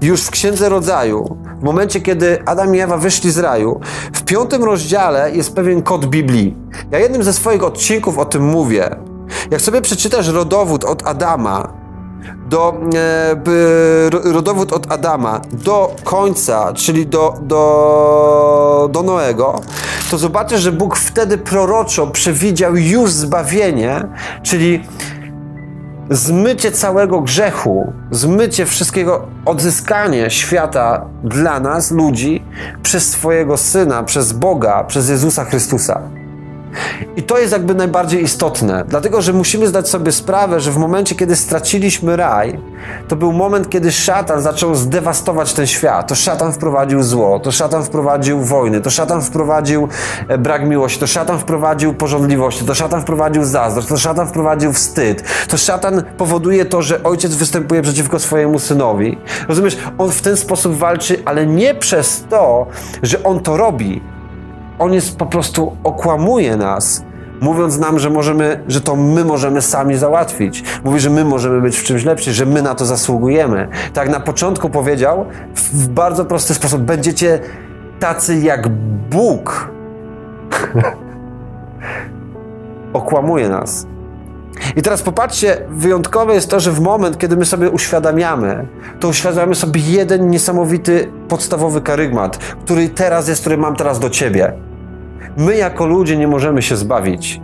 już 0.00 0.22
w 0.22 0.30
Księdze 0.30 0.68
Rodzaju 0.68 1.36
w 1.60 1.62
momencie, 1.62 2.00
kiedy 2.00 2.42
Adam 2.46 2.74
i 2.74 2.80
Ewa 2.80 2.96
wyszli 2.96 3.30
z 3.30 3.38
raju, 3.38 3.80
w 4.12 4.22
piątym 4.22 4.64
rozdziale 4.64 5.30
jest 5.32 5.54
pewien 5.54 5.82
kod 5.82 6.06
Biblii. 6.06 6.56
Ja 6.90 6.98
jednym 6.98 7.22
ze 7.22 7.32
swoich 7.32 7.64
odcinków 7.64 8.18
o 8.18 8.24
tym 8.24 8.44
mówię. 8.44 8.96
Jak 9.50 9.60
sobie 9.60 9.80
przeczytasz 9.80 10.28
rodowód 10.28 10.84
od 10.84 11.06
Adama 11.06 11.72
do 12.48 12.74
e, 12.94 14.32
rodowód 14.32 14.72
od 14.72 14.92
Adama 14.92 15.40
do 15.52 15.96
końca, 16.04 16.72
czyli 16.72 17.06
do, 17.06 17.34
do, 17.42 18.88
do 18.92 19.02
Noego, 19.02 19.60
to 20.10 20.18
zobaczysz, 20.18 20.60
że 20.60 20.72
Bóg 20.72 20.96
wtedy 20.96 21.38
proroczo 21.38 22.06
przewidział 22.06 22.76
już 22.76 23.10
zbawienie, 23.10 24.08
czyli 24.42 24.84
zmycie 26.10 26.72
całego 26.72 27.20
grzechu, 27.20 27.92
zmycie 28.10 28.66
wszystkiego, 28.66 29.26
odzyskanie 29.44 30.30
świata 30.30 31.06
dla 31.24 31.60
nas, 31.60 31.90
ludzi, 31.90 32.44
przez 32.82 33.10
swojego 33.10 33.56
Syna, 33.56 34.02
przez 34.02 34.32
Boga, 34.32 34.84
przez 34.84 35.08
Jezusa 35.08 35.44
Chrystusa. 35.44 36.02
I 37.16 37.22
to 37.22 37.38
jest 37.38 37.52
jakby 37.52 37.74
najbardziej 37.74 38.22
istotne, 38.22 38.84
dlatego 38.88 39.22
że 39.22 39.32
musimy 39.32 39.66
zdać 39.66 39.88
sobie 39.88 40.12
sprawę, 40.12 40.60
że 40.60 40.70
w 40.70 40.76
momencie, 40.76 41.14
kiedy 41.14 41.36
straciliśmy 41.36 42.16
raj, 42.16 42.58
to 43.08 43.16
był 43.16 43.32
moment, 43.32 43.70
kiedy 43.70 43.92
szatan 43.92 44.40
zaczął 44.40 44.74
zdewastować 44.74 45.52
ten 45.52 45.66
świat. 45.66 46.08
To 46.08 46.14
szatan 46.14 46.52
wprowadził 46.52 47.02
zło, 47.02 47.40
to 47.40 47.52
szatan 47.52 47.84
wprowadził 47.84 48.40
wojny, 48.40 48.80
to 48.80 48.90
szatan 48.90 49.22
wprowadził 49.22 49.88
e, 50.28 50.38
brak 50.38 50.68
miłości, 50.68 51.00
to 51.00 51.06
szatan 51.06 51.38
wprowadził 51.38 51.94
porządliwość, 51.94 52.64
to 52.64 52.74
szatan 52.74 53.02
wprowadził 53.02 53.44
zazdrość, 53.44 53.88
to 53.88 53.96
szatan 53.96 54.28
wprowadził 54.28 54.72
wstyd, 54.72 55.24
to 55.48 55.56
szatan 55.56 56.02
powoduje 56.16 56.64
to, 56.64 56.82
że 56.82 57.02
ojciec 57.02 57.34
występuje 57.34 57.82
przeciwko 57.82 58.18
swojemu 58.18 58.58
synowi. 58.58 59.18
Rozumiesz, 59.48 59.78
on 59.98 60.10
w 60.10 60.22
ten 60.22 60.36
sposób 60.36 60.76
walczy, 60.76 61.22
ale 61.24 61.46
nie 61.46 61.74
przez 61.74 62.24
to, 62.30 62.66
że 63.02 63.22
on 63.22 63.40
to 63.40 63.56
robi, 63.56 64.15
on 64.78 64.92
jest 64.92 65.18
po 65.18 65.26
prostu 65.26 65.76
okłamuje 65.84 66.56
nas, 66.56 67.04
mówiąc 67.40 67.78
nam, 67.78 67.98
że 67.98 68.10
możemy, 68.10 68.60
że 68.68 68.80
to 68.80 68.96
my 68.96 69.24
możemy 69.24 69.62
sami 69.62 69.96
załatwić. 69.96 70.64
Mówi, 70.84 71.00
że 71.00 71.10
my 71.10 71.24
możemy 71.24 71.60
być 71.60 71.76
w 71.76 71.84
czymś 71.84 72.04
lepsi, 72.04 72.32
że 72.32 72.46
my 72.46 72.62
na 72.62 72.74
to 72.74 72.84
zasługujemy. 72.84 73.68
Tak 73.92 74.08
na 74.08 74.20
początku 74.20 74.70
powiedział 74.70 75.26
w 75.54 75.88
bardzo 75.88 76.24
prosty 76.24 76.54
sposób: 76.54 76.82
będziecie 76.82 77.40
tacy 78.00 78.36
jak 78.36 78.68
Bóg. 79.10 79.70
okłamuje 82.92 83.48
nas. 83.48 83.86
I 84.76 84.82
teraz 84.82 85.02
popatrzcie, 85.02 85.56
wyjątkowe 85.70 86.34
jest 86.34 86.50
to, 86.50 86.60
że 86.60 86.72
w 86.72 86.80
moment, 86.80 87.18
kiedy 87.18 87.36
my 87.36 87.44
sobie 87.44 87.70
uświadamiamy, 87.70 88.66
to 89.00 89.08
uświadamiamy 89.08 89.54
sobie 89.54 89.80
jeden 89.80 90.30
niesamowity, 90.30 91.12
podstawowy 91.28 91.80
karygmat, 91.80 92.36
który 92.36 92.88
teraz 92.88 93.28
jest, 93.28 93.40
który 93.40 93.58
mam 93.58 93.76
teraz 93.76 93.98
do 93.98 94.10
ciebie. 94.10 94.65
My 95.36 95.56
jako 95.56 95.86
ludzie 95.86 96.16
nie 96.16 96.28
możemy 96.28 96.62
się 96.62 96.76
zbawić. 96.76 97.40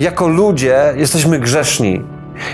Jako 0.00 0.28
ludzie 0.28 0.92
jesteśmy 0.96 1.38
grzeszni. 1.38 2.02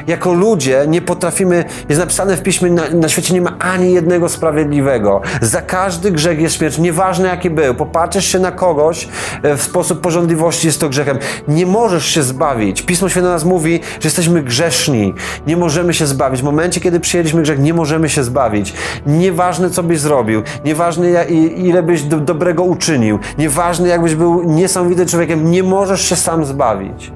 Jako 0.06 0.32
ludzie 0.32 0.84
nie 0.88 1.02
potrafimy, 1.02 1.64
jest 1.88 2.00
napisane 2.00 2.36
w 2.36 2.42
piśmie, 2.42 2.70
na, 2.70 2.82
na, 2.90 3.08
świecie 3.08 3.34
nie 3.34 3.40
ma 3.40 3.58
ani 3.58 3.92
jednego 3.92 4.28
sprawiedliwego. 4.28 5.20
Za 5.40 5.62
każdy 5.62 6.10
grzech 6.10 6.40
jest 6.40 6.56
śmierć, 6.56 6.78
nieważne 6.78 7.28
jaki 7.28 7.50
był. 7.50 7.74
Popatrzysz 7.74 8.26
się 8.26 8.38
na 8.38 8.52
kogoś 8.52 9.08
e, 9.42 9.56
w 9.56 9.62
sposób 9.62 10.00
porządliwości, 10.00 10.66
jest 10.66 10.80
to 10.80 10.88
grzechem. 10.88 11.18
Nie 11.48 11.66
możesz 11.66 12.06
się 12.06 12.22
zbawić. 12.22 12.82
Pismo 12.82 13.08
Święte 13.08 13.28
nas 13.28 13.44
mówi, 13.44 13.80
że 14.00 14.06
jesteśmy 14.06 14.42
grzeszni. 14.42 15.14
Nie 15.46 15.56
możemy 15.56 15.94
się 15.94 16.06
zbawić. 16.06 16.40
W 16.40 16.44
momencie, 16.44 16.80
kiedy 16.80 17.00
przyjęliśmy 17.00 17.42
grzech, 17.42 17.58
nie 17.58 17.74
możemy 17.74 18.08
się 18.08 18.24
zbawić. 18.24 18.74
Nieważne, 19.06 19.70
co 19.70 19.82
byś 19.82 20.00
zrobił. 20.00 20.42
Nieważne, 20.64 21.24
ile 21.56 21.82
byś 21.82 22.02
do, 22.02 22.20
dobrego 22.20 22.62
uczynił. 22.62 23.18
Nieważne, 23.38 23.88
jakbyś 23.88 24.14
był 24.14 24.42
niesamowitym 24.42 25.06
człowiekiem. 25.06 25.50
Nie 25.50 25.62
możesz 25.62 26.08
się 26.08 26.16
sam 26.16 26.44
zbawić. 26.44 27.12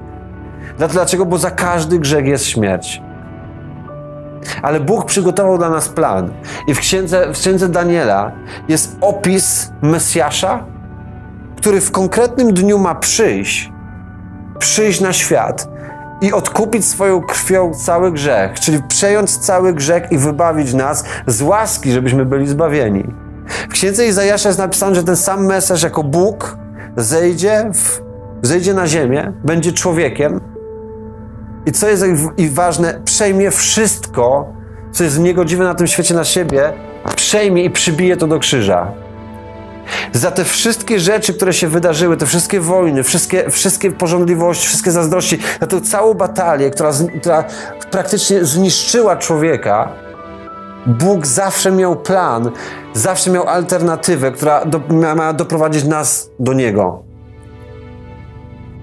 Dlaczego? 0.77 1.25
Bo 1.25 1.37
za 1.37 1.51
każdy 1.51 1.99
grzech 1.99 2.25
jest 2.25 2.45
śmierć. 2.45 3.01
Ale 4.61 4.79
Bóg 4.79 5.05
przygotował 5.05 5.57
dla 5.57 5.69
nas 5.69 5.89
plan. 5.89 6.33
I 6.67 6.73
w 6.73 6.79
księdze, 6.79 7.33
w 7.33 7.37
księdze 7.37 7.69
Daniela 7.69 8.31
jest 8.67 8.97
opis 9.01 9.71
Mesjasza, 9.81 10.65
który 11.57 11.81
w 11.81 11.91
konkretnym 11.91 12.53
dniu 12.53 12.79
ma 12.79 12.95
przyjść, 12.95 13.71
przyjść 14.59 15.01
na 15.01 15.13
świat 15.13 15.69
i 16.21 16.33
odkupić 16.33 16.85
swoją 16.85 17.21
krwią 17.21 17.73
cały 17.73 18.11
grzech, 18.11 18.59
czyli 18.59 18.83
przejąć 18.83 19.37
cały 19.37 19.73
grzech 19.73 20.11
i 20.11 20.17
wybawić 20.17 20.73
nas 20.73 21.03
z 21.27 21.41
łaski, 21.41 21.91
żebyśmy 21.91 22.25
byli 22.25 22.47
zbawieni. 22.47 23.13
W 23.47 23.71
księdze 23.71 24.07
Izajasza 24.07 24.49
jest 24.49 24.59
napisane, 24.59 24.95
że 24.95 25.03
ten 25.03 25.15
sam 25.15 25.45
Mesjasz 25.45 25.83
jako 25.83 26.03
Bóg 26.03 26.57
zejdzie, 26.97 27.71
w, 27.73 28.01
zejdzie 28.41 28.73
na 28.73 28.87
ziemię, 28.87 29.33
będzie 29.43 29.71
człowiekiem, 29.71 30.39
i 31.67 31.71
co 31.71 31.87
jest 31.87 32.03
i 32.37 32.49
ważne, 32.49 33.01
przejmie 33.05 33.51
wszystko, 33.51 34.53
co 34.91 35.03
jest 35.03 35.19
niegodziwe 35.19 35.63
na 35.63 35.75
tym 35.75 35.87
świecie 35.87 36.13
na 36.13 36.23
siebie, 36.23 36.73
przejmie 37.15 37.63
i 37.63 37.69
przybije 37.69 38.17
to 38.17 38.27
do 38.27 38.39
krzyża. 38.39 38.91
Za 40.13 40.31
te 40.31 40.43
wszystkie 40.45 40.99
rzeczy, 40.99 41.33
które 41.33 41.53
się 41.53 41.67
wydarzyły, 41.67 42.17
te 42.17 42.25
wszystkie 42.25 42.59
wojny, 42.59 43.03
wszystkie, 43.03 43.49
wszystkie 43.49 43.91
porządliwości, 43.91 44.67
wszystkie 44.67 44.91
zazdrości, 44.91 45.39
za 45.61 45.67
tę 45.67 45.81
całą 45.81 46.13
batalię, 46.13 46.69
która, 46.69 46.91
która 47.19 47.43
praktycznie 47.91 48.45
zniszczyła 48.45 49.15
człowieka, 49.15 49.89
Bóg 50.85 51.27
zawsze 51.27 51.71
miał 51.71 51.95
plan, 51.95 52.51
zawsze 52.93 53.31
miał 53.31 53.47
alternatywę, 53.47 54.31
która 54.31 54.65
do, 54.65 54.81
ma 55.15 55.33
doprowadzić 55.33 55.83
nas 55.83 56.29
do 56.39 56.53
Niego. 56.53 57.06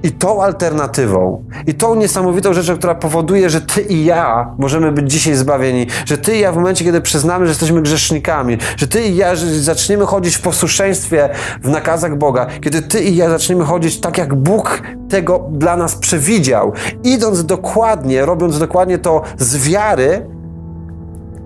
I 0.04 0.12
tą 0.12 0.42
alternatywą, 0.42 1.44
i 1.66 1.74
tą 1.74 1.94
niesamowitą 1.94 2.52
rzeczą, 2.52 2.76
która 2.76 2.94
powoduje, 2.94 3.50
że 3.50 3.60
ty 3.60 3.80
i 3.80 4.04
ja 4.04 4.54
możemy 4.58 4.92
być 4.92 5.12
dzisiaj 5.12 5.34
zbawieni, 5.34 5.86
że 6.06 6.18
ty 6.18 6.36
i 6.36 6.40
ja 6.40 6.52
w 6.52 6.56
momencie, 6.56 6.84
kiedy 6.84 7.00
przyznamy, 7.00 7.46
że 7.46 7.50
jesteśmy 7.50 7.82
grzesznikami, 7.82 8.58
że 8.76 8.88
ty 8.88 9.02
i 9.02 9.16
ja 9.16 9.36
zaczniemy 9.60 10.06
chodzić 10.06 10.36
w 10.36 10.40
posłuszeństwie 10.40 11.28
w 11.62 11.68
nakazach 11.68 12.18
Boga, 12.18 12.46
kiedy 12.60 12.82
ty 12.82 13.04
i 13.04 13.16
ja 13.16 13.30
zaczniemy 13.30 13.64
chodzić 13.64 14.00
tak, 14.00 14.18
jak 14.18 14.34
Bóg 14.34 14.82
tego 15.08 15.48
dla 15.50 15.76
nas 15.76 15.96
przewidział, 15.96 16.72
idąc 17.04 17.46
dokładnie, 17.46 18.26
robiąc 18.26 18.58
dokładnie 18.58 18.98
to 18.98 19.22
z 19.38 19.56
wiary, 19.56 20.26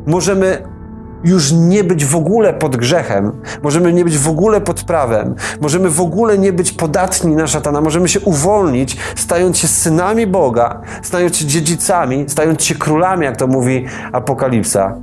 możemy 0.06 0.77
już 1.24 1.52
nie 1.52 1.84
być 1.84 2.04
w 2.04 2.16
ogóle 2.16 2.52
pod 2.52 2.76
grzechem, 2.76 3.32
możemy 3.62 3.92
nie 3.92 4.04
być 4.04 4.18
w 4.18 4.28
ogóle 4.28 4.60
pod 4.60 4.84
prawem, 4.84 5.34
możemy 5.60 5.90
w 5.90 6.00
ogóle 6.00 6.38
nie 6.38 6.52
być 6.52 6.72
podatni 6.72 7.36
na 7.36 7.46
szatana, 7.46 7.80
możemy 7.80 8.08
się 8.08 8.20
uwolnić, 8.20 8.96
stając 9.16 9.58
się 9.58 9.68
synami 9.68 10.26
Boga, 10.26 10.80
stając 11.02 11.36
się 11.36 11.46
dziedzicami, 11.46 12.24
stając 12.28 12.64
się 12.64 12.74
królami, 12.74 13.24
jak 13.24 13.36
to 13.36 13.46
mówi 13.46 13.86
Apokalipsa. 14.12 14.96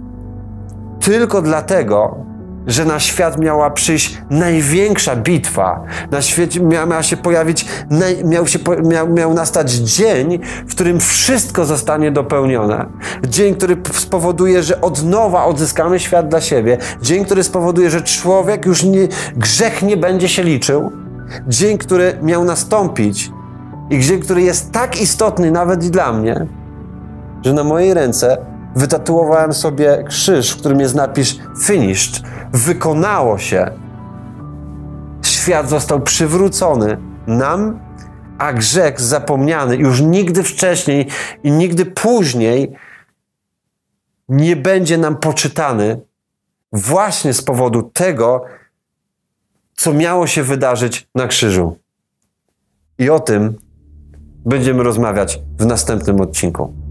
Tylko 1.00 1.42
dlatego, 1.42 2.18
że 2.68 2.86
na 2.86 3.00
świat 3.00 3.40
miała 3.40 3.70
przyjść 3.70 4.18
największa 4.30 5.16
bitwa. 5.16 5.84
Na 6.12 6.22
świecie 6.22 6.60
miała 6.62 7.04
się 7.04 7.18
pojawić, 7.18 7.66
miał, 8.24 8.48
się, 8.48 8.60
miał, 8.84 9.14
miał 9.14 9.34
nastać 9.34 9.72
dzień, 9.72 10.40
w 10.68 10.72
którym 10.72 11.00
wszystko 11.00 11.66
zostanie 11.66 12.12
dopełnione. 12.12 12.86
Dzień, 13.28 13.56
który 13.56 13.78
spowoduje, 13.94 14.64
że 14.64 14.82
od 14.82 15.04
nowa 15.04 15.46
odzyskamy 15.46 16.00
świat 16.00 16.30
dla 16.30 16.42
siebie. 16.42 16.78
Dzień, 17.02 17.26
który 17.26 17.44
spowoduje, 17.44 17.90
że 17.90 18.02
człowiek 18.02 18.66
już 18.66 18.84
nie, 18.84 19.08
grzech 19.36 19.82
nie 19.84 19.98
będzie 19.98 20.30
się 20.30 20.44
liczył. 20.44 20.92
Dzień, 21.48 21.78
który 21.78 22.18
miał 22.22 22.44
nastąpić 22.44 23.32
i 23.90 24.00
dzień, 24.00 24.20
który 24.20 24.42
jest 24.42 24.72
tak 24.72 25.02
istotny 25.02 25.52
nawet 25.52 25.84
i 25.84 25.90
dla 25.90 26.14
mnie, 26.14 26.48
że 27.46 27.54
na 27.54 27.64
mojej 27.64 27.94
ręce 27.94 28.38
wytatuowałem 28.76 29.54
sobie 29.54 30.04
krzyż, 30.08 30.52
w 30.52 30.60
którym 30.60 30.80
jest 30.80 30.96
napis 30.96 31.36
finished. 31.64 32.24
Wykonało 32.56 33.38
się. 33.38 33.72
Świat 35.24 35.70
został 35.70 36.02
przywrócony 36.02 36.98
nam, 37.28 37.80
a 38.38 38.54
grzech 38.54 39.02
zapomniany 39.02 39.76
już 39.76 40.02
nigdy 40.02 40.44
wcześniej 40.44 41.08
i 41.44 41.52
nigdy 41.52 41.86
później 41.86 42.76
nie 44.30 44.56
będzie 44.56 44.98
nam 44.98 45.18
poczytany 45.18 46.02
właśnie 46.72 47.34
z 47.34 47.42
powodu 47.42 47.84
tego, 47.84 48.46
co 49.74 49.94
miało 49.94 50.28
się 50.28 50.44
wydarzyć 50.44 51.08
na 51.16 51.28
krzyżu. 51.28 51.78
I 53.00 53.10
o 53.10 53.20
tym 53.20 53.58
będziemy 54.46 54.84
rozmawiać 54.84 55.40
w 55.60 55.66
następnym 55.66 56.22
odcinku. 56.22 56.85